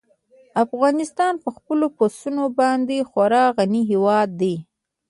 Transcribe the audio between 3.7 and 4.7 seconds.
هېواد دی.